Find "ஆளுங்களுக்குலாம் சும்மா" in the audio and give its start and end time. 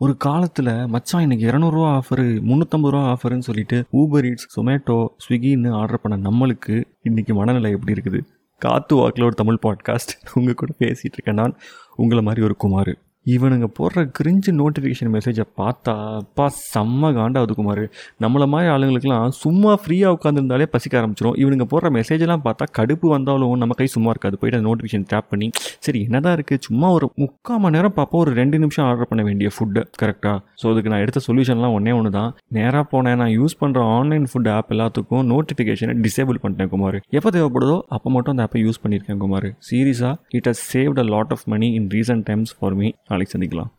18.74-19.72